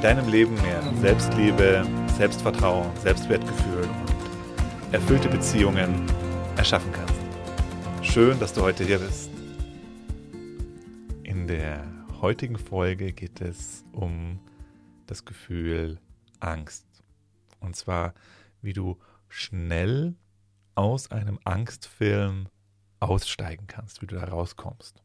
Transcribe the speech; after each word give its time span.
deinem 0.00 0.28
Leben 0.28 0.54
mehr 0.62 0.80
Selbstliebe, 1.00 1.84
Selbstvertrauen, 2.16 2.96
Selbstwertgefühl 2.98 3.82
und 3.82 4.94
erfüllte 4.94 5.28
Beziehungen 5.28 6.06
erschaffen 6.56 6.92
kannst. 6.92 7.14
Schön, 8.02 8.38
dass 8.38 8.52
du 8.52 8.62
heute 8.62 8.84
hier 8.84 9.00
bist. 9.00 9.30
In 11.24 11.48
der 11.48 11.84
heutigen 12.20 12.58
Folge 12.58 13.12
geht 13.12 13.40
es 13.40 13.84
um 13.90 14.38
das 15.06 15.24
Gefühl 15.24 15.98
Angst. 16.38 16.86
Und 17.58 17.74
zwar, 17.74 18.14
wie 18.62 18.72
du 18.72 18.98
schnell 19.28 20.14
aus 20.76 21.10
einem 21.10 21.40
Angstfilm 21.42 22.46
aussteigen 23.00 23.66
kannst, 23.66 24.00
wie 24.00 24.06
du 24.06 24.14
da 24.14 24.24
rauskommst. 24.24 25.02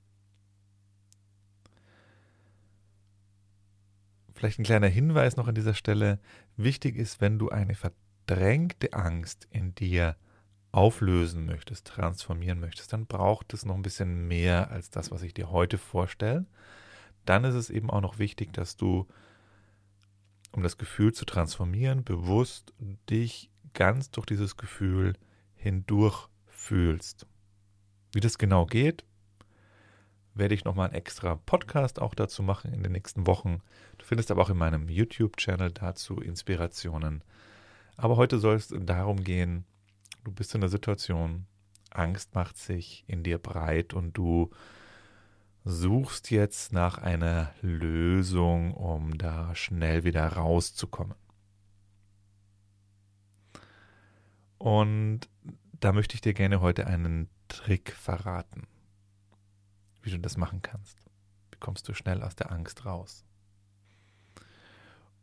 Vielleicht 4.44 4.60
ein 4.60 4.66
kleiner 4.66 4.90
Hinweis 4.90 5.38
noch 5.38 5.48
an 5.48 5.56
dieser 5.56 5.74
Stelle. 5.74 6.20
Wichtig 6.58 6.98
ist, 6.98 7.22
wenn 7.22 7.40
du 7.40 7.48
eine 7.48 7.76
verdrängte 7.76 8.92
Angst 8.92 9.48
in 9.52 9.74
dir 9.74 10.18
auflösen 10.74 11.46
möchtest, 11.46 11.88
transformieren 11.88 12.60
möchtest, 12.60 12.92
dann 12.92 13.06
braucht 13.06 13.54
es 13.54 13.64
noch 13.64 13.76
ein 13.76 13.84
bisschen 13.84 14.28
mehr 14.28 14.70
als 14.70 14.90
das, 14.90 15.12
was 15.12 15.24
ich 15.24 15.34
dir 15.34 15.50
heute 15.50 15.78
vorstelle. 15.78 16.46
Dann 17.24 17.46
ist 17.46 17.56
es 17.56 17.70
eben 17.70 17.90
auch 17.90 18.02
noch 18.02 18.20
wichtig, 18.20 18.52
dass 18.52 18.76
du, 18.76 19.08
um 20.52 20.62
das 20.62 20.78
Gefühl 20.78 21.14
zu 21.14 21.24
transformieren, 21.24 22.04
bewusst 22.04 22.74
dich 23.10 23.50
ganz 23.74 24.12
durch 24.12 24.26
dieses 24.26 24.58
Gefühl 24.58 25.14
hindurch 25.56 26.28
fühlst. 26.48 27.28
Wie 28.12 28.20
das 28.20 28.38
genau 28.38 28.66
geht, 28.66 29.06
werde 30.36 30.56
ich 30.56 30.66
nochmal 30.66 30.88
einen 30.88 30.96
extra 30.96 31.36
Podcast 31.36 32.02
auch 32.02 32.16
dazu 32.16 32.44
machen 32.44 32.74
in 32.74 32.84
den 32.84 32.92
nächsten 32.92 33.28
Wochen. 33.28 33.62
Du 33.98 34.06
findest 34.06 34.32
aber 34.32 34.42
auch 34.42 34.50
in 34.50 34.58
meinem 34.58 34.90
YouTube-Channel 34.90 35.72
dazu 35.72 36.20
Inspirationen. 36.20 37.24
Aber 37.98 38.18
heute 38.18 38.40
soll 38.40 38.56
es 38.56 38.74
darum 38.76 39.24
gehen, 39.24 39.66
du 40.24 40.32
bist 40.32 40.56
in 40.56 40.62
der 40.62 40.70
Situation, 40.70 41.46
Angst 41.92 42.34
macht 42.34 42.58
sich 42.58 43.04
in 43.08 43.24
dir 43.24 43.38
breit 43.38 43.94
und 43.94 44.18
du 44.18 44.50
suchst 45.64 46.32
jetzt 46.32 46.74
nach 46.74 46.98
einer 46.98 47.54
Lösung, 47.62 48.74
um 48.74 49.18
da 49.18 49.54
schnell 49.56 50.04
wieder 50.04 50.28
rauszukommen. 50.28 51.16
Und 54.58 55.30
da 55.80 55.92
möchte 55.92 56.16
ich 56.16 56.22
dir 56.22 56.34
gerne 56.34 56.62
heute 56.62 56.88
einen 56.88 57.30
Trick 57.48 57.92
verraten 57.92 58.68
wie 60.04 60.12
du 60.12 60.20
das 60.20 60.38
machen 60.38 60.62
kannst. 60.62 60.98
Wie 61.52 61.60
kommst 61.60 61.88
du 61.88 61.94
schnell 61.94 62.22
aus 62.22 62.36
der 62.36 62.52
Angst 62.52 62.86
raus? 62.86 63.26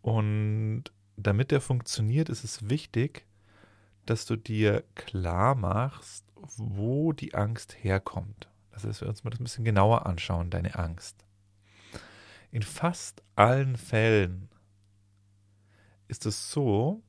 Und 0.03 0.85
damit 1.17 1.51
der 1.51 1.61
funktioniert, 1.61 2.29
ist 2.29 2.45
es 2.45 2.69
wichtig, 2.69 3.27
dass 4.07 4.25
du 4.25 4.37
dir 4.37 4.83
klar 4.95 5.55
machst, 5.55 6.25
wo 6.35 7.13
die 7.13 7.35
Angst 7.35 7.77
herkommt. 7.85 8.49
Das 8.73 8.85
heißt, 8.85 9.03
wir 9.03 9.09
uns 9.09 9.25
mal 9.25 9.31
das 9.31 9.41
ein 9.41 9.45
bisschen 9.45 9.65
genauer 9.65 10.07
anschauen, 10.07 10.51
deine 10.51 10.75
Angst. 10.77 11.25
In 12.51 12.63
fast 12.63 13.23
allen 13.37 13.77
Fällen 13.77 14.49
ist 16.09 16.27
es 16.27 16.51
so, 16.51 17.03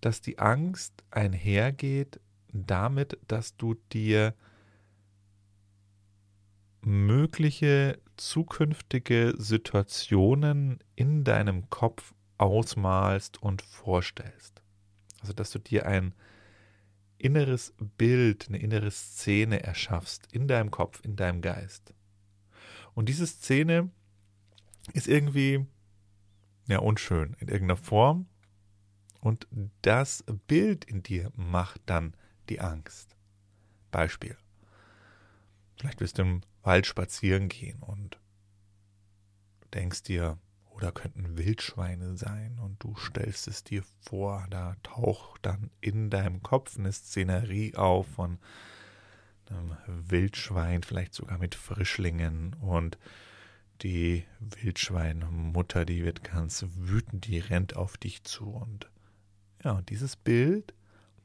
dass 0.00 0.20
die 0.20 0.38
Angst 0.38 0.92
einhergeht 1.10 2.20
damit, 2.52 3.18
dass 3.28 3.56
du 3.56 3.74
dir 3.92 4.34
mögliche 6.84 8.00
zukünftige 8.16 9.34
Situationen 9.38 10.78
in 10.94 11.24
deinem 11.24 11.70
Kopf 11.70 12.14
ausmalst 12.38 13.42
und 13.42 13.62
vorstellst. 13.62 14.62
Also, 15.20 15.32
dass 15.32 15.50
du 15.50 15.58
dir 15.58 15.86
ein 15.86 16.14
inneres 17.18 17.72
Bild, 17.78 18.48
eine 18.48 18.58
innere 18.58 18.90
Szene 18.90 19.62
erschaffst 19.62 20.26
in 20.32 20.48
deinem 20.48 20.70
Kopf, 20.70 21.00
in 21.04 21.14
deinem 21.14 21.40
Geist. 21.40 21.94
Und 22.94 23.08
diese 23.08 23.26
Szene 23.26 23.90
ist 24.92 25.06
irgendwie 25.06 25.66
ja 26.66 26.80
unschön 26.80 27.36
in 27.38 27.48
irgendeiner 27.48 27.76
Form 27.76 28.26
und 29.20 29.46
das 29.82 30.24
Bild 30.48 30.84
in 30.84 31.02
dir 31.02 31.30
macht 31.36 31.80
dann 31.86 32.14
die 32.48 32.60
Angst. 32.60 33.16
Beispiel. 33.92 34.36
Vielleicht 35.78 35.98
bist 35.98 36.18
du 36.18 36.22
im 36.22 36.40
Wald 36.62 36.86
spazieren 36.86 37.48
gehen 37.48 37.78
und 37.80 38.18
denkst 39.74 40.04
dir, 40.04 40.38
oh, 40.70 40.78
da 40.78 40.90
könnten 40.90 41.36
Wildschweine 41.36 42.16
sein 42.16 42.58
und 42.58 42.82
du 42.82 42.94
stellst 42.96 43.48
es 43.48 43.64
dir 43.64 43.82
vor, 44.00 44.46
da 44.50 44.76
taucht 44.82 45.44
dann 45.44 45.70
in 45.80 46.10
deinem 46.10 46.42
Kopf 46.42 46.78
eine 46.78 46.92
Szenerie 46.92 47.74
auf 47.74 48.06
von 48.06 48.38
einem 49.50 49.76
Wildschwein, 49.86 50.82
vielleicht 50.82 51.14
sogar 51.14 51.38
mit 51.38 51.54
Frischlingen 51.54 52.54
und 52.54 52.98
die 53.82 54.24
Wildschweinmutter, 54.38 55.84
die 55.84 56.04
wird 56.04 56.22
ganz 56.22 56.64
wütend, 56.76 57.26
die 57.26 57.38
rennt 57.38 57.76
auf 57.76 57.96
dich 57.96 58.22
zu 58.24 58.50
und 58.50 58.88
ja, 59.64 59.72
und 59.72 59.90
dieses 59.90 60.16
Bild 60.16 60.74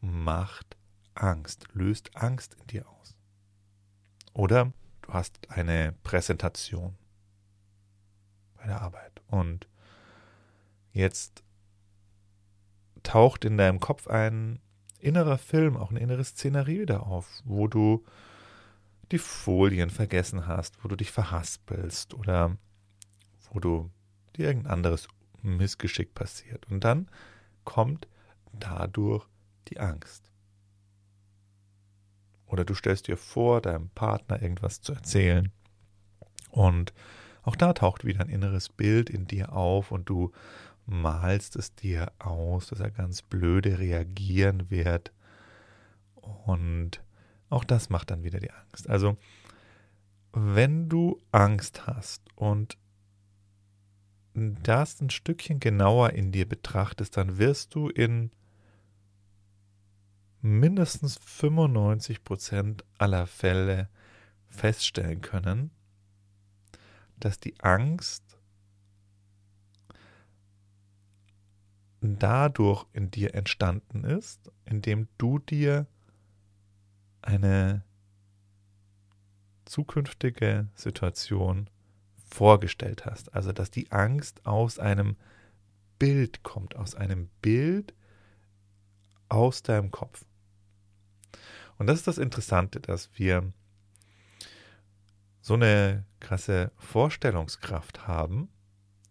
macht 0.02 0.78
Angst, 1.14 1.68
löst 1.74 2.16
Angst 2.16 2.56
in 2.60 2.68
dir 2.68 2.88
aus. 2.88 3.16
Oder 4.34 4.72
du 5.08 5.14
hast 5.14 5.50
eine 5.50 5.94
Präsentation 6.04 6.96
bei 8.58 8.68
der 8.68 8.82
Arbeit 8.82 9.22
und 9.28 9.68
jetzt 10.92 11.44
taucht 13.04 13.46
in 13.46 13.58
deinem 13.58 13.80
Kopf 13.80 14.08
ein 14.08 14.60
innerer 15.00 15.38
Film, 15.38 15.78
auch 15.78 15.92
eine 15.92 16.00
innere 16.00 16.24
Szenerie 16.24 16.82
wieder 16.82 17.08
auf, 17.08 17.42
wo 17.46 17.68
du 17.68 18.04
die 19.12 19.20
Folien 19.20 19.90
vergessen 19.90 20.48
hast, 20.48 20.84
wo 20.84 20.90
du 20.90 20.96
dich 20.96 21.12
verhaspelst 21.12 22.14
oder 22.14 22.58
wo 23.52 23.60
du 23.60 23.90
dir 24.36 24.48
irgendein 24.48 24.74
anderes 24.74 25.08
Missgeschick 25.42 26.14
passiert. 26.14 26.70
Und 26.70 26.84
dann 26.84 27.10
kommt 27.64 28.08
dadurch 28.52 29.26
die 29.70 29.80
Angst. 29.80 30.30
Oder 32.48 32.66
du 32.66 32.74
stellst 32.74 33.08
dir 33.08 33.18
vor, 33.18 33.62
deinem 33.62 33.90
Partner 33.90 34.42
irgendwas 34.42 34.82
zu 34.82 34.94
erzählen. 34.94 35.52
Und 36.50 36.94
auch 37.44 37.56
da 37.56 37.74
taucht 37.74 38.06
wieder 38.06 38.22
ein 38.22 38.30
inneres 38.30 38.70
Bild 38.70 39.10
in 39.10 39.28
dir 39.28 39.54
auf 39.54 39.92
und 39.92 40.10
du 40.10 40.32
malst 40.86 41.56
es 41.56 41.76
dir 41.76 42.12
aus, 42.20 42.68
dass 42.68 42.80
er 42.80 42.92
ganz 42.92 43.22
blöde 43.22 43.80
reagieren 43.80 44.70
wird. 44.70 45.12
Und 46.16 47.02
auch 47.50 47.64
das 47.64 47.90
macht 47.90 48.12
dann 48.12 48.24
wieder 48.24 48.40
die 48.40 48.52
Angst. 48.52 48.90
Also, 48.90 49.18
wenn 50.34 50.90
du 50.90 51.20
Angst 51.32 51.88
hast 51.88 52.22
und 52.36 52.78
das 54.34 55.02
ein 55.02 55.10
Stückchen 55.10 55.60
genauer 55.60 56.12
in 56.12 56.32
dir 56.32 56.48
betrachtest, 56.48 57.18
dann 57.18 57.38
wirst 57.38 57.74
du 57.76 57.90
in 57.90 58.32
mindestens 60.42 61.18
95 61.24 62.24
Prozent 62.24 62.86
aller 62.98 63.28
Fälle 63.28 63.90
feststellen 64.48 65.22
können, 65.22 65.72
dass 67.20 67.40
die 67.40 67.60
Angst 67.62 68.24
dadurch 72.02 72.86
in 72.94 73.12
dir 73.12 73.34
entstanden 73.34 74.04
ist, 74.04 74.52
indem 74.66 75.08
du 75.18 75.40
dir 75.40 75.88
eine 77.22 77.84
zukünftige 79.66 80.68
Situation 80.76 81.70
vorgestellt 82.30 83.06
hast. 83.06 83.34
Also 83.34 83.52
dass 83.52 83.72
die 83.72 83.92
Angst 83.92 84.46
aus 84.46 84.80
einem 84.80 85.18
Bild 86.00 86.44
kommt, 86.44 86.76
aus 86.76 86.96
einem 86.96 87.30
Bild 87.42 87.94
aus 89.30 89.64
deinem 89.64 89.92
Kopf. 89.92 90.26
Und 91.78 91.88
das 91.88 92.00
ist 92.00 92.08
das 92.08 92.18
Interessante, 92.18 92.80
dass 92.80 93.10
wir 93.16 93.52
so 95.42 95.54
eine 95.54 96.06
krasse 96.20 96.72
Vorstellungskraft 96.78 98.08
haben, 98.08 98.50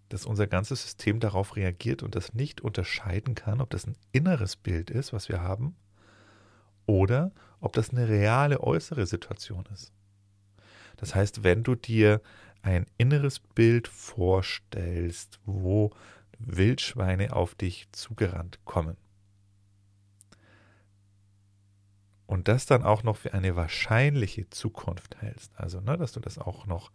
dass 0.08 0.26
unser 0.26 0.46
ganzes 0.46 0.82
System 0.82 1.20
darauf 1.20 1.56
reagiert 1.56 2.02
und 2.02 2.14
das 2.14 2.34
nicht 2.34 2.60
unterscheiden 2.60 3.34
kann, 3.34 3.60
ob 3.60 3.70
das 3.70 3.86
ein 3.86 3.96
inneres 4.12 4.56
Bild 4.56 4.90
ist, 4.90 5.12
was 5.12 5.28
wir 5.28 5.40
haben, 5.40 5.76
oder 6.86 7.32
ob 7.60 7.72
das 7.72 7.90
eine 7.90 8.08
reale 8.08 8.60
äußere 8.60 9.06
Situation 9.06 9.64
ist. 9.72 9.92
Das 10.96 11.14
heißt, 11.14 11.42
wenn 11.42 11.62
du 11.62 11.74
dir 11.74 12.20
ein 12.62 12.86
inneres 12.98 13.40
Bild 13.40 13.88
vorstellst, 13.88 15.40
wo 15.44 15.90
Wildschweine 16.38 17.32
auf 17.32 17.54
dich 17.54 17.88
zugerannt 17.92 18.58
kommen, 18.64 18.96
und 22.26 22.48
das 22.48 22.66
dann 22.66 22.82
auch 22.82 23.02
noch 23.02 23.16
für 23.16 23.32
eine 23.32 23.56
wahrscheinliche 23.56 24.50
Zukunft 24.50 25.20
hältst, 25.20 25.52
also 25.56 25.80
ne, 25.80 25.96
dass 25.96 26.12
du 26.12 26.20
das 26.20 26.38
auch 26.38 26.66
noch 26.66 26.90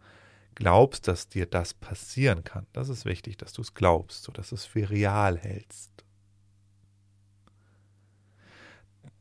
glaubst, 0.54 1.08
dass 1.08 1.28
dir 1.28 1.46
das 1.46 1.72
passieren 1.74 2.44
kann. 2.44 2.66
Das 2.72 2.88
ist 2.88 3.04
wichtig, 3.04 3.38
dass 3.38 3.52
du 3.52 3.62
es 3.62 3.74
glaubst, 3.74 4.24
sodass 4.24 4.50
du 4.50 4.56
es 4.56 4.64
für 4.66 4.90
real 4.90 5.38
hältst. 5.38 6.04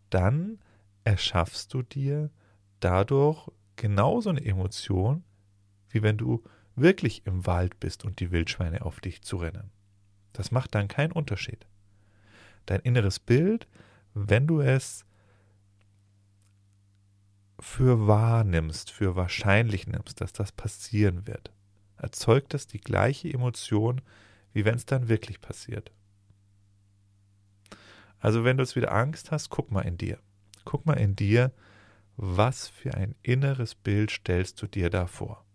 Dann 0.09 0.59
erschaffst 1.05 1.73
du 1.73 1.83
dir 1.83 2.29
dadurch 2.81 3.49
genauso 3.77 4.29
eine 4.29 4.43
Emotion, 4.43 5.23
wie 5.89 6.03
wenn 6.03 6.17
du 6.17 6.43
wirklich 6.75 7.25
im 7.25 7.45
Wald 7.45 7.79
bist 7.79 8.03
und 8.03 8.19
die 8.19 8.31
Wildschweine 8.31 8.83
auf 8.85 8.99
dich 8.99 9.21
zurennen. 9.21 9.71
Das 10.33 10.51
macht 10.51 10.75
dann 10.75 10.87
keinen 10.87 11.11
Unterschied. 11.11 11.65
Dein 12.65 12.81
inneres 12.81 13.19
Bild, 13.19 13.67
wenn 14.13 14.47
du 14.47 14.61
es 14.61 15.05
für 17.61 18.07
wahr 18.07 18.43
nimmst, 18.43 18.89
für 18.89 19.15
wahrscheinlich 19.15 19.85
nimmst, 19.85 20.19
dass 20.19 20.33
das 20.33 20.51
passieren 20.51 21.27
wird, 21.27 21.53
erzeugt 21.95 22.55
das 22.55 22.65
die 22.65 22.81
gleiche 22.81 23.31
Emotion, 23.31 24.01
wie 24.51 24.65
wenn 24.65 24.75
es 24.75 24.87
dann 24.87 25.09
wirklich 25.09 25.41
passiert. 25.41 25.91
Also 28.19 28.43
wenn 28.43 28.57
du 28.57 28.63
jetzt 28.63 28.75
wieder 28.75 28.91
Angst 28.91 29.29
hast, 29.29 29.49
guck 29.49 29.71
mal 29.71 29.81
in 29.81 29.97
dir. 29.97 30.17
Guck 30.65 30.87
mal 30.87 30.97
in 30.97 31.15
dir, 31.15 31.53
was 32.17 32.67
für 32.67 32.95
ein 32.95 33.13
inneres 33.21 33.75
Bild 33.75 34.09
stellst 34.09 34.59
du 34.61 34.67
dir 34.67 34.89
da 34.89 35.05
vor. 35.05 35.45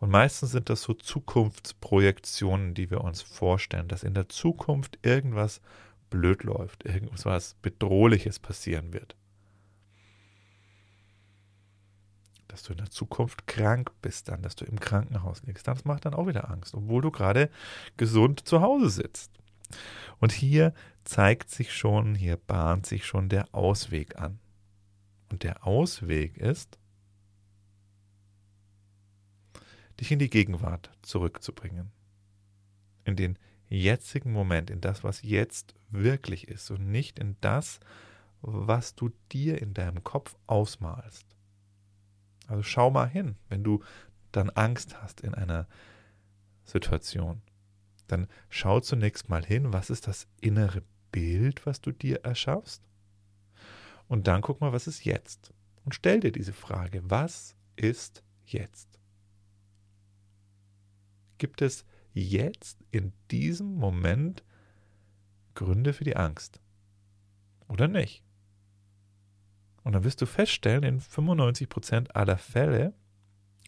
Und 0.00 0.10
meistens 0.10 0.50
sind 0.50 0.68
das 0.68 0.82
so 0.82 0.92
Zukunftsprojektionen, 0.92 2.74
die 2.74 2.90
wir 2.90 3.00
uns 3.02 3.22
vorstellen, 3.22 3.88
dass 3.88 4.02
in 4.02 4.14
der 4.14 4.28
Zukunft 4.28 4.98
irgendwas 5.02 5.62
blöd 6.10 6.44
läuft, 6.44 6.84
irgendwas 6.84 7.54
Bedrohliches 7.62 8.38
passieren 8.38 8.92
wird. 8.92 9.16
Dass 12.52 12.64
du 12.64 12.72
in 12.72 12.78
der 12.78 12.90
Zukunft 12.90 13.46
krank 13.46 13.92
bist, 14.02 14.28
dann, 14.28 14.42
dass 14.42 14.56
du 14.56 14.66
im 14.66 14.78
Krankenhaus 14.78 15.42
liegst. 15.44 15.66
Das 15.66 15.86
macht 15.86 16.04
dann 16.04 16.12
auch 16.12 16.26
wieder 16.26 16.50
Angst, 16.50 16.74
obwohl 16.74 17.00
du 17.00 17.10
gerade 17.10 17.48
gesund 17.96 18.46
zu 18.46 18.60
Hause 18.60 18.90
sitzt. 18.90 19.32
Und 20.20 20.32
hier 20.32 20.74
zeigt 21.02 21.48
sich 21.48 21.72
schon, 21.72 22.14
hier 22.14 22.36
bahnt 22.36 22.84
sich 22.84 23.06
schon 23.06 23.30
der 23.30 23.54
Ausweg 23.54 24.18
an. 24.18 24.38
Und 25.30 25.44
der 25.44 25.66
Ausweg 25.66 26.36
ist, 26.36 26.78
dich 29.98 30.12
in 30.12 30.18
die 30.18 30.28
Gegenwart 30.28 30.90
zurückzubringen. 31.00 31.90
In 33.04 33.16
den 33.16 33.38
jetzigen 33.70 34.30
Moment, 34.30 34.68
in 34.68 34.82
das, 34.82 35.02
was 35.02 35.22
jetzt 35.22 35.74
wirklich 35.88 36.48
ist 36.48 36.70
und 36.70 36.90
nicht 36.90 37.18
in 37.18 37.36
das, 37.40 37.80
was 38.42 38.94
du 38.94 39.10
dir 39.32 39.62
in 39.62 39.72
deinem 39.72 40.04
Kopf 40.04 40.36
ausmalst. 40.46 41.24
Also 42.48 42.62
schau 42.62 42.90
mal 42.90 43.08
hin, 43.08 43.36
wenn 43.48 43.64
du 43.64 43.82
dann 44.32 44.50
Angst 44.50 45.00
hast 45.02 45.20
in 45.20 45.34
einer 45.34 45.66
Situation. 46.64 47.42
Dann 48.08 48.28
schau 48.48 48.80
zunächst 48.80 49.28
mal 49.28 49.44
hin, 49.44 49.72
was 49.72 49.90
ist 49.90 50.06
das 50.06 50.26
innere 50.40 50.82
Bild, 51.12 51.66
was 51.66 51.80
du 51.80 51.92
dir 51.92 52.24
erschaffst? 52.24 52.82
Und 54.08 54.26
dann 54.26 54.42
guck 54.42 54.60
mal, 54.60 54.72
was 54.72 54.86
ist 54.86 55.04
jetzt? 55.04 55.52
Und 55.84 55.94
stell 55.94 56.20
dir 56.20 56.32
diese 56.32 56.52
Frage, 56.52 57.02
was 57.04 57.56
ist 57.76 58.22
jetzt? 58.44 58.98
Gibt 61.38 61.62
es 61.62 61.84
jetzt 62.12 62.78
in 62.90 63.12
diesem 63.30 63.74
Moment 63.74 64.44
Gründe 65.54 65.92
für 65.92 66.04
die 66.04 66.16
Angst? 66.16 66.60
Oder 67.68 67.88
nicht? 67.88 68.22
Und 69.84 69.92
dann 69.92 70.04
wirst 70.04 70.20
du 70.20 70.26
feststellen, 70.26 70.84
in 70.84 71.00
95% 71.00 72.12
aller 72.12 72.38
Fälle, 72.38 72.94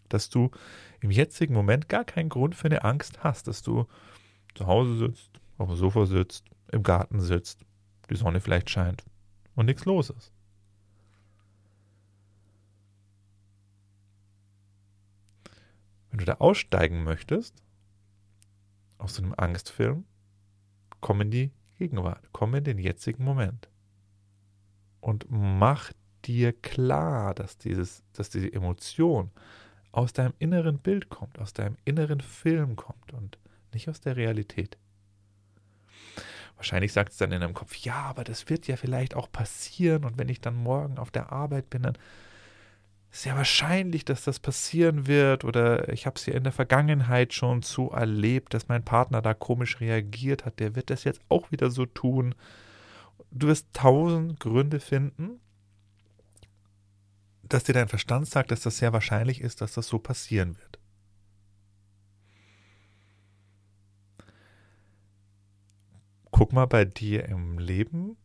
dass 0.08 0.30
du 0.30 0.50
im 1.00 1.10
jetzigen 1.10 1.54
Moment 1.54 1.88
gar 1.88 2.04
keinen 2.04 2.28
Grund 2.28 2.54
für 2.54 2.66
eine 2.66 2.84
Angst 2.84 3.24
hast, 3.24 3.48
dass 3.48 3.62
du 3.62 3.86
zu 4.54 4.66
Hause 4.66 4.96
sitzt, 4.96 5.30
auf 5.58 5.68
dem 5.68 5.76
Sofa 5.76 6.06
sitzt, 6.06 6.44
im 6.70 6.82
Garten 6.82 7.20
sitzt, 7.20 7.64
die 8.10 8.16
Sonne 8.16 8.40
vielleicht 8.40 8.70
scheint 8.70 9.04
und 9.54 9.66
nichts 9.66 9.84
los 9.84 10.10
ist. 10.10 10.32
Wenn 16.10 16.18
du 16.18 16.24
da 16.26 16.34
aussteigen 16.34 17.02
möchtest, 17.02 17.60
aus 18.98 19.16
so 19.16 19.22
einem 19.22 19.34
Angstfilm, 19.36 20.04
komm 21.00 21.22
in 21.22 21.30
die 21.30 21.50
Gegenwart, 21.76 22.28
komm 22.32 22.54
in 22.54 22.62
den 22.62 22.78
jetzigen 22.78 23.24
Moment 23.24 23.68
und 25.00 25.26
mach 25.28 25.92
dir 26.26 26.52
klar, 26.52 27.34
dass, 27.34 27.58
dieses, 27.58 28.02
dass 28.12 28.30
diese 28.30 28.52
Emotion 28.52 29.30
aus 29.92 30.12
deinem 30.12 30.34
inneren 30.38 30.78
Bild 30.78 31.08
kommt, 31.08 31.38
aus 31.38 31.52
deinem 31.52 31.76
inneren 31.84 32.20
Film 32.20 32.76
kommt 32.76 33.12
und 33.12 33.38
nicht 33.72 33.88
aus 33.88 34.00
der 34.00 34.16
Realität. 34.16 34.76
Wahrscheinlich 36.56 36.92
sagt 36.92 37.12
es 37.12 37.18
dann 37.18 37.32
in 37.32 37.40
deinem 37.40 37.54
Kopf, 37.54 37.74
ja, 37.76 37.96
aber 37.96 38.24
das 38.24 38.48
wird 38.48 38.66
ja 38.66 38.76
vielleicht 38.76 39.14
auch 39.14 39.30
passieren 39.30 40.04
und 40.04 40.18
wenn 40.18 40.28
ich 40.28 40.40
dann 40.40 40.54
morgen 40.54 40.98
auf 40.98 41.10
der 41.10 41.32
Arbeit 41.32 41.70
bin, 41.70 41.82
dann 41.82 41.98
ist 43.14 43.26
ja 43.26 43.36
wahrscheinlich, 43.36 44.04
dass 44.04 44.24
das 44.24 44.40
passieren 44.40 45.06
wird 45.06 45.44
oder 45.44 45.88
ich 45.92 46.06
habe 46.06 46.16
es 46.16 46.26
ja 46.26 46.34
in 46.34 46.42
der 46.42 46.52
Vergangenheit 46.52 47.32
schon 47.32 47.62
so 47.62 47.90
erlebt, 47.90 48.54
dass 48.54 48.66
mein 48.66 48.84
Partner 48.84 49.22
da 49.22 49.34
komisch 49.34 49.80
reagiert 49.80 50.44
hat, 50.44 50.58
der 50.58 50.74
wird 50.74 50.90
das 50.90 51.04
jetzt 51.04 51.20
auch 51.28 51.52
wieder 51.52 51.70
so 51.70 51.86
tun. 51.86 52.34
Du 53.30 53.46
wirst 53.46 53.68
tausend 53.72 54.40
Gründe 54.40 54.80
finden, 54.80 55.38
dass 57.48 57.64
dir 57.64 57.72
dein 57.72 57.88
Verstand 57.88 58.28
sagt, 58.28 58.50
dass 58.50 58.60
das 58.60 58.78
sehr 58.78 58.92
wahrscheinlich 58.92 59.40
ist, 59.40 59.60
dass 59.60 59.74
das 59.74 59.86
so 59.86 59.98
passieren 59.98 60.56
wird. 60.58 60.78
Guck 66.30 66.52
mal 66.52 66.66
bei 66.66 66.84
dir 66.84 67.26
im 67.26 67.58
Leben 67.58 68.16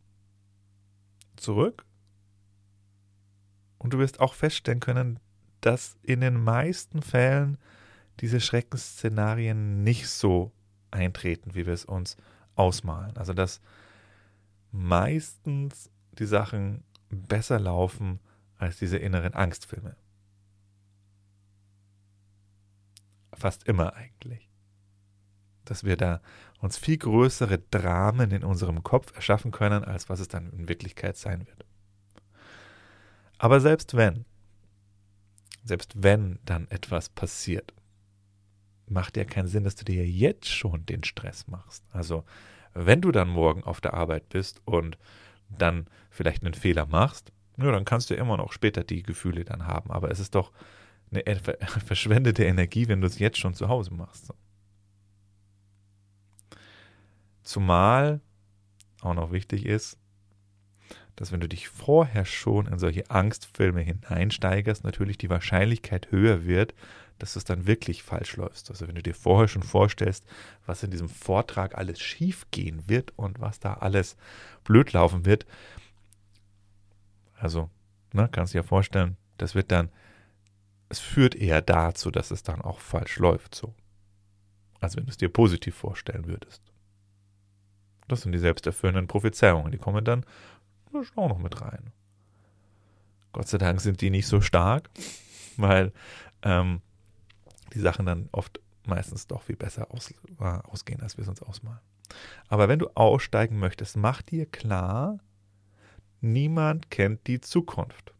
zurück 1.36 1.84
und 3.78 3.92
du 3.92 3.98
wirst 3.98 4.20
auch 4.20 4.34
feststellen 4.34 4.80
können, 4.80 5.20
dass 5.60 5.96
in 6.02 6.20
den 6.20 6.42
meisten 6.42 7.02
Fällen 7.02 7.58
diese 8.20 8.40
Schreckensszenarien 8.40 9.82
nicht 9.82 10.08
so 10.08 10.52
eintreten, 10.90 11.54
wie 11.54 11.66
wir 11.66 11.72
es 11.72 11.84
uns 11.84 12.16
ausmalen. 12.56 13.16
Also 13.16 13.32
dass 13.32 13.60
meistens 14.72 15.90
die 16.18 16.26
Sachen 16.26 16.82
besser 17.08 17.58
laufen, 17.58 18.20
als 18.60 18.78
diese 18.78 18.98
inneren 18.98 19.34
Angstfilme. 19.34 19.96
Fast 23.32 23.64
immer 23.64 23.94
eigentlich. 23.94 24.48
Dass 25.64 25.84
wir 25.84 25.96
da 25.96 26.20
uns 26.60 26.76
viel 26.76 26.98
größere 26.98 27.58
Dramen 27.58 28.30
in 28.32 28.44
unserem 28.44 28.82
Kopf 28.82 29.14
erschaffen 29.14 29.50
können, 29.50 29.84
als 29.84 30.08
was 30.08 30.20
es 30.20 30.28
dann 30.28 30.52
in 30.52 30.68
Wirklichkeit 30.68 31.16
sein 31.16 31.46
wird. 31.46 31.64
Aber 33.38 33.60
selbst 33.60 33.96
wenn, 33.96 34.26
selbst 35.64 36.02
wenn 36.02 36.38
dann 36.44 36.68
etwas 36.68 37.08
passiert, 37.08 37.72
macht 38.86 39.16
ja 39.16 39.24
keinen 39.24 39.48
Sinn, 39.48 39.64
dass 39.64 39.76
du 39.76 39.84
dir 39.84 40.06
jetzt 40.06 40.48
schon 40.48 40.84
den 40.84 41.04
Stress 41.04 41.46
machst. 41.46 41.84
Also, 41.92 42.24
wenn 42.74 43.00
du 43.00 43.10
dann 43.12 43.28
morgen 43.28 43.64
auf 43.64 43.80
der 43.80 43.94
Arbeit 43.94 44.28
bist 44.28 44.60
und 44.66 44.98
dann 45.48 45.86
vielleicht 46.10 46.44
einen 46.44 46.54
Fehler 46.54 46.86
machst, 46.86 47.32
ja, 47.62 47.72
dann 47.72 47.84
kannst 47.84 48.10
du 48.10 48.14
immer 48.14 48.36
noch 48.36 48.52
später 48.52 48.84
die 48.84 49.02
Gefühle 49.02 49.44
dann 49.44 49.66
haben. 49.66 49.90
Aber 49.90 50.10
es 50.10 50.20
ist 50.20 50.34
doch 50.34 50.52
eine 51.10 51.22
verschwendete 51.84 52.44
Energie, 52.44 52.88
wenn 52.88 53.00
du 53.00 53.06
es 53.06 53.18
jetzt 53.18 53.38
schon 53.38 53.54
zu 53.54 53.68
Hause 53.68 53.92
machst. 53.94 54.32
Zumal 57.42 58.20
auch 59.00 59.14
noch 59.14 59.32
wichtig 59.32 59.66
ist, 59.66 59.98
dass 61.16 61.32
wenn 61.32 61.40
du 61.40 61.48
dich 61.48 61.68
vorher 61.68 62.24
schon 62.24 62.66
in 62.66 62.78
solche 62.78 63.10
Angstfilme 63.10 63.80
hineinsteigerst, 63.80 64.84
natürlich 64.84 65.18
die 65.18 65.30
Wahrscheinlichkeit 65.30 66.10
höher 66.10 66.44
wird, 66.44 66.74
dass 67.18 67.36
es 67.36 67.44
dann 67.44 67.66
wirklich 67.66 68.02
falsch 68.02 68.36
läufst. 68.36 68.70
Also 68.70 68.88
wenn 68.88 68.94
du 68.94 69.02
dir 69.02 69.14
vorher 69.14 69.48
schon 69.48 69.62
vorstellst, 69.62 70.24
was 70.64 70.82
in 70.82 70.90
diesem 70.90 71.08
Vortrag 71.08 71.76
alles 71.76 72.00
schief 72.00 72.46
gehen 72.50 72.84
wird 72.86 73.12
und 73.16 73.40
was 73.40 73.60
da 73.60 73.74
alles 73.74 74.16
blöd 74.64 74.92
laufen 74.92 75.26
wird, 75.26 75.44
also, 77.40 77.70
ne, 78.12 78.28
kannst 78.30 78.54
du 78.54 78.58
dir 78.58 78.64
vorstellen, 78.64 79.16
das 79.38 79.54
wird 79.54 79.72
dann, 79.72 79.90
es 80.90 81.00
führt 81.00 81.34
eher 81.34 81.62
dazu, 81.62 82.10
dass 82.10 82.30
es 82.30 82.42
dann 82.42 82.60
auch 82.60 82.80
falsch 82.80 83.18
läuft, 83.18 83.54
so. 83.54 83.74
als 84.80 84.96
wenn 84.96 85.04
du 85.04 85.10
es 85.10 85.16
dir 85.16 85.30
positiv 85.30 85.74
vorstellen 85.74 86.26
würdest. 86.26 86.62
Das 88.08 88.22
sind 88.22 88.32
die 88.32 88.38
selbsterfüllenden 88.38 89.06
Prophezeiungen, 89.06 89.72
die 89.72 89.78
kommen 89.78 90.04
dann 90.04 90.26
auch 91.16 91.28
noch 91.28 91.38
mit 91.38 91.60
rein. 91.60 91.92
Gott 93.32 93.48
sei 93.48 93.58
Dank 93.58 93.80
sind 93.80 94.00
die 94.00 94.10
nicht 94.10 94.26
so 94.26 94.40
stark, 94.40 94.90
weil 95.56 95.92
ähm, 96.42 96.82
die 97.72 97.80
Sachen 97.80 98.04
dann 98.04 98.28
oft 98.32 98.60
meistens 98.84 99.26
doch 99.26 99.42
viel 99.42 99.56
besser 99.56 99.90
aus, 99.92 100.10
äh, 100.10 100.44
ausgehen, 100.44 101.00
als 101.00 101.16
wir 101.16 101.22
es 101.22 101.28
uns 101.28 101.42
ausmalen. 101.42 101.80
Aber 102.48 102.68
wenn 102.68 102.80
du 102.80 102.88
aussteigen 102.94 103.58
möchtest, 103.58 103.96
mach 103.96 104.20
dir 104.20 104.44
klar, 104.44 105.20
niemand 106.20 106.90
kennt 106.90 107.26
die 107.26 107.40
Zukunft. 107.40 108.14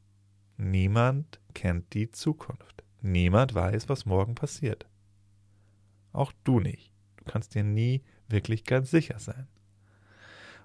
Niemand 0.56 1.40
kennt 1.54 1.94
die 1.94 2.10
Zukunft. 2.10 2.84
Niemand 3.00 3.54
weiß, 3.54 3.88
was 3.88 4.04
morgen 4.04 4.34
passiert. 4.34 4.86
Auch 6.12 6.32
du 6.44 6.60
nicht. 6.60 6.92
Du 7.16 7.24
kannst 7.24 7.54
dir 7.54 7.64
nie 7.64 8.02
wirklich 8.28 8.64
ganz 8.64 8.90
sicher 8.90 9.18
sein. 9.18 9.46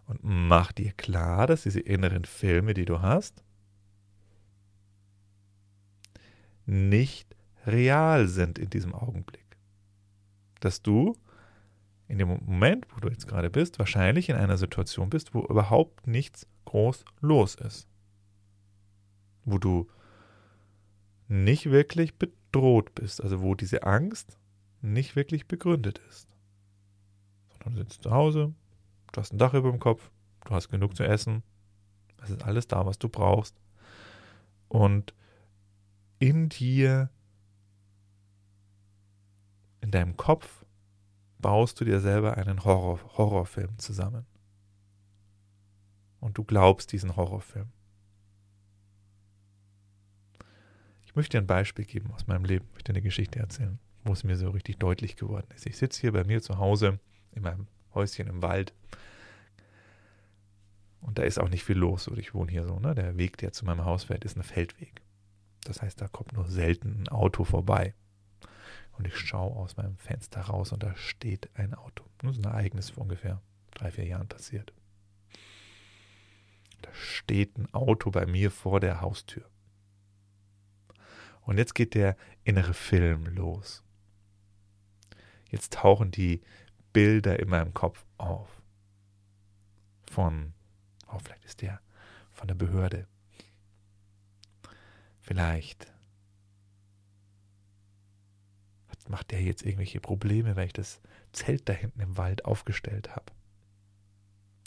Und 0.08 0.20
mach 0.22 0.72
dir 0.72 0.92
klar, 0.94 1.48
dass 1.48 1.64
diese 1.64 1.80
inneren 1.80 2.26
Filme, 2.26 2.74
die 2.74 2.86
du 2.86 3.02
hast, 3.02 3.44
nicht 6.66 7.36
real 7.66 8.28
sind 8.28 8.60
in 8.60 8.70
diesem 8.70 8.94
Augenblick. 8.94 9.58
Dass 10.60 10.82
du 10.82 11.18
in 12.08 12.20
dem 12.20 12.28
Moment, 12.28 12.86
wo 12.94 13.00
du 13.00 13.10
jetzt 13.10 13.28
gerade 13.28 13.50
bist, 13.50 13.80
wahrscheinlich 13.80 14.30
in 14.30 14.36
einer 14.36 14.58
Situation 14.58 15.10
bist, 15.10 15.34
wo 15.34 15.42
überhaupt 15.42 16.06
nichts 16.06 16.48
groß 16.66 17.06
los 17.22 17.56
ist. 17.56 17.88
Wo 19.44 19.58
du 19.58 19.88
nicht 21.28 21.72
wirklich 21.72 22.18
bedroht 22.18 22.94
bist, 22.96 23.22
also 23.22 23.42
wo 23.42 23.56
diese 23.56 23.84
Angst 23.84 24.38
nicht 24.82 25.16
wirklich 25.16 25.48
begründet 25.48 26.00
ist. 26.10 26.28
Sondern 27.50 27.76
du 27.76 27.82
sitzt 27.82 28.04
zu 28.04 28.12
Hause, 28.12 28.54
du 29.12 29.22
hast 29.22 29.34
ein 29.34 29.38
Dach 29.38 29.54
über 29.54 29.72
dem 29.72 29.80
Kopf, 29.80 30.12
du 30.46 30.52
hast 30.52 30.70
genug 30.70 30.96
zu 30.96 31.04
essen, 31.04 31.44
es 32.22 32.30
ist 32.30 32.44
alles 32.44 32.68
da, 32.68 32.86
was 32.86 33.00
du 33.00 33.10
brauchst. 33.10 33.56
Und 34.68 35.14
in 36.20 36.50
dir, 36.50 37.10
in 39.82 39.92
deinem 39.92 40.18
Kopf, 40.18 40.66
baust 41.40 41.80
du 41.80 41.86
dir 41.86 42.00
selber 42.00 42.38
einen 42.38 42.64
Horror, 42.64 43.00
Horrorfilm 43.18 43.78
zusammen. 43.78 44.26
Und 46.26 46.40
du 46.40 46.44
glaubst 46.44 46.92
diesen 46.92 47.16
Horrorfilm. 47.16 47.68
Ich 51.06 51.16
möchte 51.16 51.38
dir 51.38 51.44
ein 51.44 51.46
Beispiel 51.46 51.86
geben 51.86 52.12
aus 52.14 52.26
meinem 52.26 52.46
Leben, 52.46 52.66
ich 52.66 52.74
möchte 52.74 52.94
eine 52.94 53.04
Geschichte 53.04 53.38
erzählen, 53.38 53.78
wo 54.04 54.14
es 54.14 54.24
mir 54.24 54.36
so 54.36 54.50
richtig 54.50 54.80
deutlich 54.80 55.18
geworden 55.18 55.46
ist. 55.56 55.68
Ich 55.68 55.78
sitze 55.78 56.02
hier 56.02 56.14
bei 56.14 56.24
mir 56.24 56.42
zu 56.42 56.58
Hause 56.58 57.00
in 57.32 57.44
meinem 57.44 57.68
Häuschen 57.94 58.26
im 58.26 58.42
Wald. 58.42 58.74
Und 61.00 61.20
da 61.20 61.22
ist 61.22 61.38
auch 61.38 61.50
nicht 61.50 61.64
viel 61.64 61.78
los. 61.78 62.10
ich 62.18 62.34
wohne 62.34 62.52
hier 62.52 62.66
so, 62.66 62.80
ne? 62.80 62.96
Der 62.96 63.20
Weg, 63.20 63.38
der 63.38 63.52
zu 63.52 63.64
meinem 63.64 63.86
Haus 63.86 64.06
fährt, 64.06 64.26
ist 64.26 64.36
ein 64.36 64.42
Feldweg. 64.42 65.04
Das 65.64 65.84
heißt, 65.84 66.02
da 66.02 66.08
kommt 66.08 66.34
nur 66.34 66.50
selten 66.50 67.04
ein 67.04 67.08
Auto 67.10 67.44
vorbei. 67.44 67.94
Und 68.94 69.06
ich 69.06 69.16
schaue 69.16 69.56
aus 69.56 69.78
meinem 69.78 69.98
Fenster 69.98 70.42
raus 70.42 70.72
und 70.72 70.82
da 70.82 70.96
steht 70.96 71.52
ein 71.54 71.76
Auto. 71.76 72.04
Das 72.18 72.36
ist 72.36 72.44
ein 72.44 72.52
Ereignis 72.52 72.90
vor 72.90 73.04
ungefähr 73.04 73.44
drei, 73.76 73.92
vier 73.92 74.06
Jahren 74.06 74.28
passiert. 74.28 74.74
Da 76.82 76.94
steht 76.94 77.58
ein 77.58 77.74
Auto 77.74 78.12
bei 78.12 78.26
mir 78.26 78.52
vor 78.52 78.80
der 78.80 79.02
Haustür. 79.02 79.50
Und 81.42 81.58
jetzt 81.58 81.76
geht 81.76 81.94
der 81.94 82.18
innere 82.44 82.74
Film 82.74 83.26
los. 83.28 83.84
Jetzt 85.50 85.74
tauchen 85.74 86.12
die 86.12 86.42
Bilder 86.92 87.40
in 87.40 87.50
meinem 87.50 87.74
Kopf 87.74 88.06
auf. 88.18 88.50
Von, 90.10 90.54
oh, 91.08 91.20
vielleicht 91.20 91.46
ist 91.46 91.62
der 91.62 91.82
von 92.32 92.48
der 92.48 92.56
Behörde. 92.56 93.08
Vielleicht 95.22 95.92
macht 99.08 99.32
der 99.32 99.42
jetzt 99.42 99.64
irgendwelche 99.64 100.00
Probleme, 100.00 100.56
weil 100.56 100.68
ich 100.68 100.74
das 100.74 101.00
Zelt 101.32 101.70
da 101.70 101.74
hinten 101.74 102.00
im 102.00 102.18
Wald 102.18 102.46
aufgestellt 102.46 103.16
habe. 103.16 103.32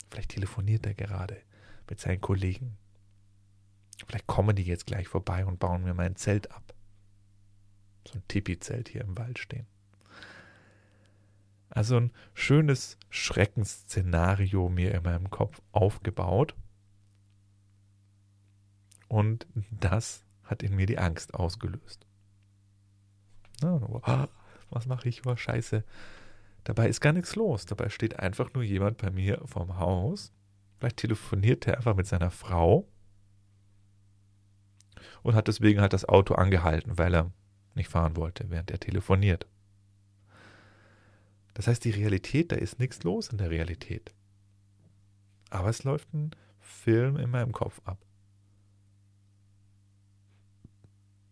Vielleicht 0.09 0.31
telefoniert 0.31 0.85
er 0.85 0.93
gerade 0.93 1.41
mit 1.89 1.99
seinen 1.99 2.21
Kollegen. 2.21 2.77
Vielleicht 4.07 4.27
kommen 4.27 4.55
die 4.55 4.63
jetzt 4.63 4.85
gleich 4.85 5.07
vorbei 5.07 5.45
und 5.45 5.59
bauen 5.59 5.83
mir 5.83 5.93
mein 5.93 6.15
Zelt 6.15 6.51
ab. 6.51 6.73
So 8.07 8.15
ein 8.15 8.23
Tipi-Zelt 8.27 8.89
hier 8.89 9.01
im 9.01 9.17
Wald 9.17 9.39
stehen. 9.39 9.67
Also 11.69 11.97
ein 11.97 12.11
schönes 12.33 12.97
Schreckensszenario 13.09 14.69
mir 14.69 14.93
in 14.93 15.03
meinem 15.03 15.29
Kopf 15.29 15.61
aufgebaut. 15.71 16.55
Und 19.07 19.47
das 19.71 20.23
hat 20.43 20.63
in 20.63 20.75
mir 20.75 20.85
die 20.85 20.97
Angst 20.97 21.33
ausgelöst. 21.33 22.05
Ah, 23.63 24.27
was 24.69 24.85
mache 24.85 25.09
ich? 25.09 25.25
Oh, 25.25 25.35
scheiße. 25.35 25.83
Dabei 26.63 26.87
ist 26.87 27.01
gar 27.01 27.13
nichts 27.13 27.35
los. 27.35 27.65
Dabei 27.65 27.89
steht 27.89 28.19
einfach 28.19 28.53
nur 28.53 28.63
jemand 28.63 28.97
bei 28.97 29.11
mir 29.11 29.41
vorm 29.45 29.77
Haus. 29.77 30.31
Vielleicht 30.79 30.97
telefoniert 30.97 31.67
er 31.67 31.77
einfach 31.77 31.95
mit 31.95 32.07
seiner 32.07 32.31
Frau 32.31 32.87
und 35.23 35.35
hat 35.35 35.47
deswegen 35.47 35.81
halt 35.81 35.93
das 35.93 36.07
Auto 36.07 36.35
angehalten, 36.35 36.97
weil 36.97 37.13
er 37.13 37.31
nicht 37.75 37.89
fahren 37.89 38.15
wollte, 38.15 38.49
während 38.49 38.71
er 38.71 38.79
telefoniert. 38.79 39.45
Das 41.53 41.67
heißt, 41.67 41.83
die 41.83 41.91
Realität, 41.91 42.53
da 42.53 42.55
ist 42.55 42.79
nichts 42.79 43.03
los 43.03 43.27
in 43.27 43.37
der 43.37 43.49
Realität. 43.49 44.13
Aber 45.49 45.69
es 45.69 45.83
läuft 45.83 46.13
ein 46.13 46.31
Film 46.59 47.17
in 47.17 47.29
meinem 47.29 47.51
Kopf 47.51 47.81
ab. 47.83 47.97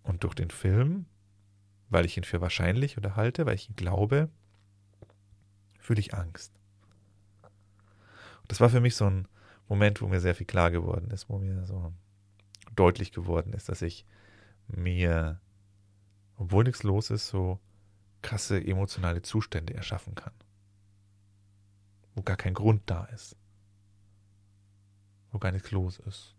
Und 0.03 0.23
durch 0.23 0.35
den 0.35 0.49
Film, 0.49 1.05
weil 1.89 2.05
ich 2.05 2.17
ihn 2.17 2.23
für 2.25 2.41
wahrscheinlich 2.41 2.97
oder 2.97 3.15
halte, 3.15 3.45
weil 3.45 3.55
ich 3.55 3.69
ihn 3.69 3.75
glaube, 3.77 4.29
fühle 5.79 6.01
ich 6.01 6.13
Angst. 6.13 6.53
Das 8.49 8.59
war 8.59 8.69
für 8.69 8.81
mich 8.81 8.95
so 8.95 9.05
ein 9.05 9.27
Moment, 9.67 10.01
wo 10.01 10.07
mir 10.07 10.19
sehr 10.19 10.35
viel 10.35 10.47
klar 10.47 10.71
geworden 10.71 11.11
ist, 11.11 11.29
wo 11.29 11.39
mir 11.39 11.65
so 11.65 11.93
deutlich 12.75 13.11
geworden 13.11 13.53
ist, 13.53 13.69
dass 13.69 13.81
ich 13.81 14.05
mir, 14.67 15.39
obwohl 16.37 16.63
nichts 16.63 16.83
los 16.83 17.09
ist, 17.09 17.27
so 17.27 17.59
krasse 18.21 18.63
emotionale 18.63 19.21
Zustände 19.21 19.73
erschaffen 19.73 20.15
kann. 20.15 20.33
Wo 22.15 22.21
gar 22.21 22.37
kein 22.37 22.53
Grund 22.53 22.83
da 22.85 23.05
ist. 23.05 23.35
Wo 25.31 25.39
gar 25.39 25.51
nichts 25.51 25.71
los 25.71 25.99
ist. 25.99 26.35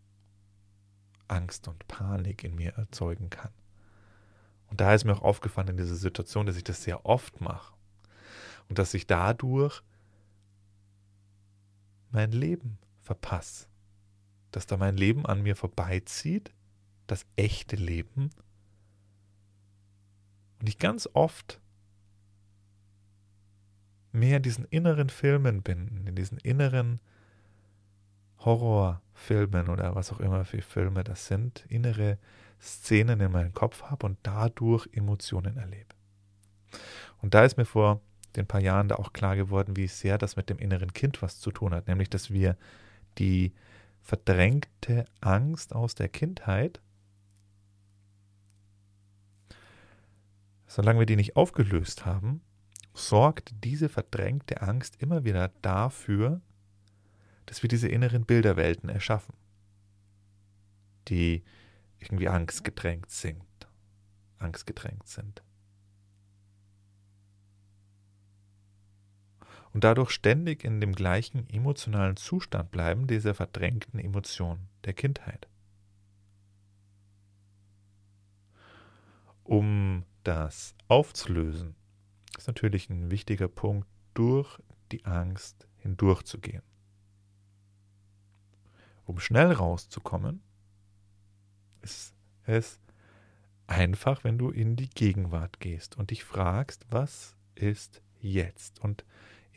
Angst 1.29 1.69
und 1.69 1.87
Panik 1.89 2.45
in 2.45 2.55
mir 2.55 2.73
erzeugen 2.75 3.31
kann. 3.31 3.53
Und 4.71 4.81
da 4.81 4.95
ist 4.95 5.05
mir 5.05 5.15
auch 5.15 5.23
aufgefallen 5.23 5.69
in 5.69 5.77
dieser 5.77 5.97
Situation, 5.97 6.47
dass 6.47 6.57
ich 6.57 6.65
das 6.65 6.83
sehr 6.83 7.07
oft 7.07 7.41
mache. 7.41 7.75
Und 8.69 8.79
dass 8.79 8.95
ich 8.95 9.07
dadurch 9.07 9.83
mein 12.11 12.33
Leben 12.33 12.79
verpasse. 13.09 13.67
Dass 14.51 14.67
da 14.67 14.77
mein 14.77 14.97
Leben 14.97 15.25
an 15.25 15.43
mir 15.43 15.57
vorbeizieht, 15.57 16.53
das 17.07 17.25
echte 17.37 17.77
Leben. 17.77 18.31
Und 20.61 20.69
ich 20.69 20.79
ganz 20.79 21.09
oft 21.15 21.61
mehr 24.13 24.37
in 24.37 24.43
diesen 24.43 24.67
inneren 24.67 25.09
Filmen 25.09 25.63
bin, 25.63 26.05
in 26.07 26.15
diesen 26.15 26.39
inneren 26.39 27.01
Horrorfilmen 28.41 29.69
oder 29.69 29.95
was 29.95 30.13
auch 30.13 30.21
immer 30.21 30.45
für 30.45 30.61
Filme 30.61 31.03
das 31.03 31.27
sind, 31.27 31.65
innere 31.69 32.19
Szenen 32.61 33.21
in 33.21 33.33
meinem 33.33 33.55
Kopf 33.55 33.85
habe 33.85 34.07
und 34.07 34.19
dadurch 34.23 34.87
Emotionen 34.93 35.57
erlebe. 35.57 35.95
Und 37.23 37.35
da 37.35 37.45
ist 37.45 37.57
mir 37.57 37.65
vor 37.65 38.01
den 38.37 38.47
paar 38.47 38.61
Jahren 38.61 38.89
da 38.89 38.97
auch 38.97 39.13
klar 39.13 39.37
geworden, 39.37 39.77
wie 39.77 39.87
sehr 39.87 40.19
das 40.19 40.37
mit 40.37 40.51
dem 40.51 40.59
inneren 40.59 40.93
Kind 40.93 41.23
was 41.23 41.41
zu 41.41 41.51
tun 41.51 41.73
hat, 41.75 41.89
nämlich 41.89 42.11
dass 42.11 42.31
wir 42.31 42.57
die 43.19 43.53
verdrängte 44.01 45.05
Angst 45.21 45.75
aus 45.75 45.95
der 45.95 46.09
Kindheit, 46.09 46.81
solange 50.67 51.01
wir 51.01 51.07
die 51.07 51.17
nicht 51.17 51.37
aufgelöst 51.37 52.07
haben, 52.07 52.41
sorgt 52.95 53.53
diese 53.65 53.89
verdrängte 53.89 54.63
Angst 54.63 55.01
immer 55.01 55.25
wieder 55.25 55.49
dafür, 55.63 56.41
dass 57.47 57.63
wir 57.63 57.69
diese 57.69 57.89
inneren 57.89 58.25
Bilderwelten 58.25 58.89
erschaffen, 58.89 59.35
die 61.09 61.45
irgendwie 61.99 62.29
angstgedrängt 62.29 63.11
sind, 63.11 63.43
angstgedrängt 64.39 65.07
sind. 65.07 65.43
Und 69.73 69.85
dadurch 69.85 70.11
ständig 70.11 70.65
in 70.65 70.81
dem 70.81 70.95
gleichen 70.95 71.49
emotionalen 71.51 72.17
Zustand 72.17 72.71
bleiben 72.71 73.07
dieser 73.07 73.35
verdrängten 73.35 74.01
Emotion 74.01 74.69
der 74.85 74.95
Kindheit. 74.95 75.49
Um 79.45 80.05
das 80.25 80.75
aufzulösen, 80.89 81.75
ist 82.37 82.47
natürlich 82.47 82.91
ein 82.91 83.11
wichtiger 83.11 83.49
Punkt, 83.49 83.89
durch 84.15 84.59
die 84.91 85.05
Angst 85.05 85.69
hindurchzugehen. 85.77 86.63
Um 89.05 89.21
schnell 89.21 89.53
rauszukommen, 89.53 90.43
ist 91.83 92.15
es 92.45 92.81
einfach, 93.67 94.25
wenn 94.25 94.39
du 94.39 94.51
in 94.51 94.77
die 94.77 94.91
Gegenwart 94.91 95.61
gehst 95.61 95.97
und 95.97 96.11
dich 96.11 96.25
fragst, 96.25 96.87
was 96.91 97.37
ist 97.55 98.03
jetzt? 98.21 98.81
Und 98.81 99.05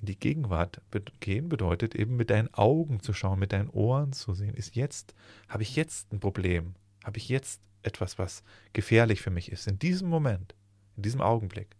in 0.01 0.07
die 0.07 0.19
Gegenwart 0.19 0.81
gehen 1.19 1.47
bedeutet 1.47 1.95
eben 1.95 2.15
mit 2.15 2.31
deinen 2.31 2.53
Augen 2.53 3.01
zu 3.01 3.13
schauen, 3.13 3.39
mit 3.39 3.53
deinen 3.53 3.69
Ohren 3.69 4.13
zu 4.13 4.33
sehen. 4.33 4.55
Ist 4.55 4.75
jetzt, 4.75 5.13
habe 5.47 5.63
ich 5.63 5.75
jetzt 5.75 6.11
ein 6.11 6.19
Problem? 6.19 6.73
Habe 7.03 7.19
ich 7.19 7.29
jetzt 7.29 7.61
etwas, 7.83 8.17
was 8.17 8.43
gefährlich 8.73 9.21
für 9.21 9.29
mich 9.29 9.51
ist? 9.51 9.67
In 9.67 9.77
diesem 9.77 10.09
Moment, 10.09 10.55
in 10.97 11.03
diesem 11.03 11.21
Augenblick. 11.21 11.75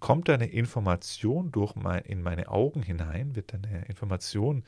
Kommt 0.00 0.30
eine 0.30 0.46
Information 0.46 1.52
durch 1.52 1.74
mein, 1.74 2.02
in 2.04 2.22
meine 2.22 2.48
Augen 2.48 2.82
hinein, 2.82 3.36
wird 3.36 3.52
eine 3.52 3.84
Information 3.84 4.64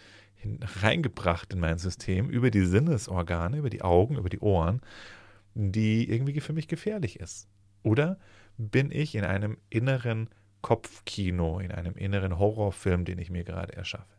reingebracht 0.83 1.55
in 1.55 1.61
mein 1.61 1.79
System 1.79 2.29
über 2.29 2.51
die 2.51 2.67
Sinnesorgane, 2.67 3.57
über 3.57 3.71
die 3.71 3.81
Augen, 3.81 4.19
über 4.19 4.29
die 4.29 4.41
Ohren, 4.41 4.83
die 5.55 6.11
irgendwie 6.11 6.41
für 6.41 6.53
mich 6.53 6.69
gefährlich 6.69 7.21
ist? 7.21 7.49
Oder 7.83 8.19
bin 8.59 8.91
ich 8.91 9.15
in 9.15 9.25
einem 9.25 9.57
inneren 9.71 10.29
Kopfkino, 10.63 11.59
in 11.59 11.73
einem 11.73 11.95
inneren 11.97 12.39
Horrorfilm, 12.39 13.05
den 13.05 13.19
ich 13.19 13.31
mir 13.31 13.45
gerade 13.45 13.75
erschaffe. 13.75 14.17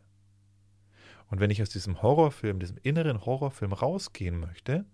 Und 1.30 1.40
wenn 1.40 1.50
ich 1.50 1.62
aus 1.62 1.70
diesem 1.70 2.02
Horrorfilm, 2.02 2.60
diesem 2.60 2.78
inneren 2.84 3.26
Horrorfilm 3.26 3.74
rausgehen 3.74 4.40
möchte, 4.40 4.86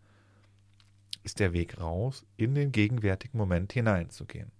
ist 1.23 1.39
der 1.39 1.51
Weg 1.53 1.81
raus, 1.81 2.25
in 2.37 2.55
den 2.55 2.71
gegenwärtigen 2.71 3.37
Moment 3.37 3.73
hineinzugehen. 3.73 4.51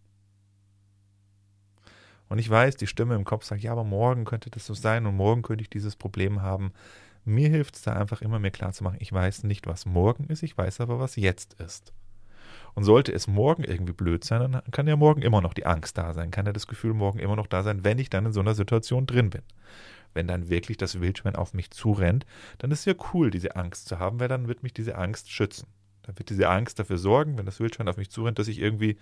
Und 2.28 2.38
ich 2.38 2.50
weiß, 2.50 2.76
die 2.76 2.88
Stimme 2.88 3.16
im 3.16 3.26
Kopf 3.26 3.44
sagt, 3.44 3.62
ja, 3.62 3.72
aber 3.72 3.84
morgen 3.84 4.26
könnte 4.26 4.50
das 4.50 4.66
so 4.66 4.74
sein 4.74 5.06
und 5.06 5.16
morgen 5.16 5.42
könnte 5.42 5.64
ich 5.64 5.70
dieses 5.70 5.96
Problem 5.96 6.42
haben. 6.42 6.74
Mir 7.26 7.50
hilft 7.50 7.76
es 7.76 7.82
da 7.82 7.94
einfach 7.94 8.22
immer 8.22 8.40
mehr 8.40 8.52
klar 8.52 8.72
zu 8.72 8.84
machen, 8.84 8.98
ich 9.00 9.12
weiß 9.12 9.44
nicht, 9.44 9.66
was 9.68 9.86
morgen 9.86 10.26
ist, 10.26 10.44
ich 10.44 10.58
weiß 10.58 10.82
aber, 10.82 11.00
was 11.00 11.16
jetzt 11.16 11.54
ist. 11.56 11.94
Und 12.76 12.84
sollte 12.84 13.12
es 13.12 13.28
morgen 13.28 13.64
irgendwie 13.64 13.94
blöd 13.94 14.24
sein, 14.24 14.52
dann 14.52 14.72
kann 14.72 14.88
ja 14.88 14.96
morgen 14.96 15.22
immer 15.22 15.42
noch 15.42 15.54
die 15.54 15.66
Angst 15.66 15.98
da 15.98 16.14
sein, 16.14 16.32
kann 16.32 16.46
ja 16.46 16.54
das 16.54 16.68
Gefühl 16.68 16.94
morgen 16.94 17.20
immer 17.20 17.36
noch 17.36 17.48
da 17.48 17.64
sein, 17.64 17.84
wenn 17.84 18.00
ich 18.00 18.10
dann 18.10 18.28
in 18.28 18.34
so 18.34 18.40
einer 18.40 18.56
Situation 18.56 19.06
drin 19.06 19.30
bin. 19.30 19.42
Wenn 20.14 20.28
dann 20.28 20.50
wirklich 20.50 20.78
das 20.78 21.00
Wildschwein 21.02 21.36
auf 21.36 21.54
mich 21.54 21.72
zurennt, 21.72 22.26
dann 22.58 22.72
ist 22.72 22.86
ja 22.86 22.94
cool, 23.14 23.30
diese 23.30 23.56
Angst 23.56 23.88
zu 23.88 24.00
haben, 24.00 24.20
weil 24.20 24.28
dann 24.28 24.48
wird 24.48 24.64
mich 24.64 24.74
diese 24.74 24.98
Angst 24.98 25.32
schützen. 25.32 25.68
Dann 26.04 26.18
wird 26.18 26.30
diese 26.30 26.50
Angst 26.50 26.80
dafür 26.80 26.98
sorgen, 26.98 27.38
wenn 27.38 27.46
das 27.46 27.60
Wildschwein 27.60 27.88
auf 27.88 27.98
mich 27.98 28.10
zurennt, 28.10 28.40
dass 28.40 28.48
ich 28.48 28.60
irgendwie 28.60 28.98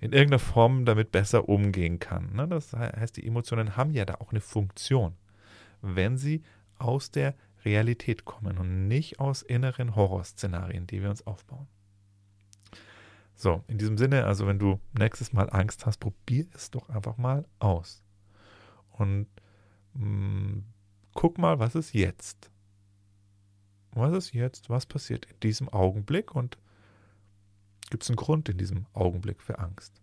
in 0.00 0.12
irgendeiner 0.12 0.40
Form 0.40 0.84
damit 0.84 1.12
besser 1.12 1.48
umgehen 1.48 2.00
kann. 2.00 2.34
Ne? 2.34 2.48
Das 2.48 2.72
heißt, 2.72 3.16
die 3.16 3.26
Emotionen 3.26 3.76
haben 3.76 3.92
ja 3.92 4.04
da 4.04 4.14
auch 4.14 4.32
eine 4.32 4.40
Funktion, 4.40 5.14
wenn 5.80 6.18
sie 6.18 6.42
aus 6.78 7.12
der 7.12 7.34
Realität 7.64 8.24
kommen 8.24 8.58
und 8.58 8.88
nicht 8.88 9.20
aus 9.20 9.42
inneren 9.42 9.94
Horrorszenarien, 9.94 10.88
die 10.88 11.02
wir 11.02 11.10
uns 11.10 11.24
aufbauen. 11.24 11.68
So, 13.42 13.64
in 13.66 13.76
diesem 13.76 13.98
Sinne, 13.98 14.24
also 14.26 14.46
wenn 14.46 14.60
du 14.60 14.78
nächstes 14.96 15.32
Mal 15.32 15.50
Angst 15.50 15.84
hast, 15.84 15.98
probier 15.98 16.46
es 16.54 16.70
doch 16.70 16.88
einfach 16.90 17.16
mal 17.16 17.44
aus. 17.58 18.04
Und 18.92 19.26
mh, 19.94 20.06
mm, 20.06 20.64
guck 21.12 21.38
mal, 21.38 21.58
was 21.58 21.74
ist 21.74 21.92
jetzt? 21.92 22.52
Was 23.90 24.12
ist 24.12 24.32
jetzt? 24.32 24.70
Was 24.70 24.86
passiert 24.86 25.26
in 25.26 25.40
diesem 25.40 25.68
Augenblick? 25.68 26.36
Und 26.36 26.56
gibt 27.90 28.04
es 28.04 28.10
einen 28.10 28.16
Grund 28.16 28.48
in 28.48 28.58
diesem 28.58 28.86
Augenblick 28.92 29.42
für 29.42 29.58
Angst? 29.58 30.00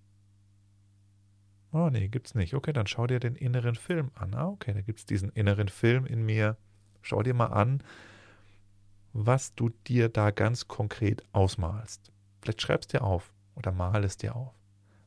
Oh 1.72 1.90
nee, 1.90 2.10
gibt's 2.10 2.36
nicht. 2.36 2.56
Okay, 2.56 2.74
dann 2.74 2.88
schau 2.88 3.08
dir 3.08 3.22
den 3.22 3.38
inneren 3.38 3.76
Film 3.76 4.12
an. 4.16 4.34
Ah, 4.34 4.50
okay, 4.50 4.74
da 4.74 4.82
gibt 4.82 5.00
es 5.00 5.06
diesen 5.06 5.30
inneren 5.30 5.70
Film 5.70 6.06
in 6.06 6.26
mir. 6.26 6.58
Schau 7.02 7.24
dir 7.24 7.34
mal 7.34 7.54
an, 7.54 7.82
was 9.14 9.56
du 9.56 9.70
dir 9.88 10.10
da 10.10 10.32
ganz 10.32 10.68
konkret 10.68 11.24
ausmalst. 11.32 12.12
Vielleicht 12.42 12.62
schreibst 12.62 12.94
dir 12.94 13.04
auf 13.04 13.34
oder 13.56 13.72
mal 13.72 14.04
es 14.04 14.18
dir 14.18 14.36
auf. 14.36 14.54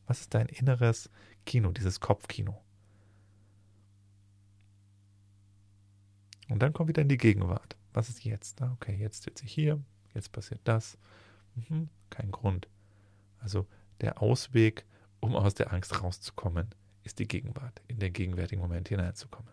Was 0.07 0.21
ist 0.21 0.35
dein 0.35 0.47
inneres 0.47 1.11
Kino, 1.47 1.71
dieses 1.73 2.01
Kopfkino? 2.01 2.63
Und 6.49 6.59
dann 6.59 6.73
komm 6.73 6.89
wieder 6.89 7.03
in 7.03 7.09
die 7.09 7.17
Gegenwart. 7.17 7.77
Was 7.95 8.09
ist 8.09 8.25
jetzt? 8.25 8.61
Okay, 8.61 8.97
jetzt 8.97 9.23
sitze 9.23 9.45
ich 9.45 9.53
hier, 9.53 9.81
jetzt 10.15 10.33
passiert 10.33 10.61
das. 10.65 10.99
Mhm, 11.55 11.89
kein 12.11 12.31
Grund. 12.31 12.69
Also 13.39 13.67
der 14.01 14.21
Ausweg, 14.21 14.85
um 15.21 15.35
aus 15.35 15.55
der 15.55 15.73
Angst 15.73 16.03
rauszukommen, 16.03 16.75
ist 17.05 17.19
die 17.19 17.29
Gegenwart, 17.29 17.81
in 17.89 17.99
den 17.99 18.13
gegenwärtigen 18.13 18.61
Moment 18.61 18.89
hineinzukommen. 18.89 19.53